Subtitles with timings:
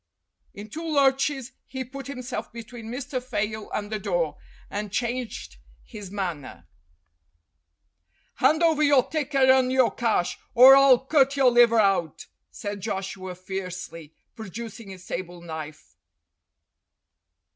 [0.55, 3.21] In two lurches he put himself between Mr.
[3.21, 4.35] Fayle and the door,
[4.67, 6.67] and changed his manner.
[8.37, 13.35] "Hand over your ticker and your cash, or I'll cut your liver out!" said Joshua
[13.35, 15.95] fiercely, producing his table knife.